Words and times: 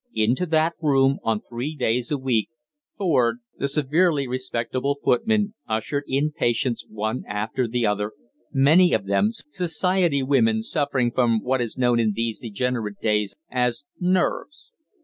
Into 0.15 0.47
that 0.47 0.73
room, 0.81 1.19
on 1.21 1.41
three 1.41 1.75
days 1.75 2.09
a 2.09 2.17
week, 2.17 2.49
Ford, 2.97 3.37
the 3.59 3.67
severely 3.67 4.27
respectable 4.27 4.97
footman, 5.03 5.53
ushered 5.67 6.05
in 6.07 6.31
patients 6.31 6.83
one 6.89 7.23
after 7.27 7.67
the 7.67 7.85
other, 7.85 8.13
many 8.51 8.93
of 8.93 9.05
them 9.05 9.27
Society 9.29 10.23
women 10.23 10.63
suffering 10.63 11.11
from 11.11 11.43
what 11.43 11.61
is 11.61 11.77
known 11.77 11.99
in 11.99 12.13
these 12.15 12.39
degenerate 12.39 12.99
days 12.99 13.35
as 13.51 13.85
"nerves." 13.99 14.71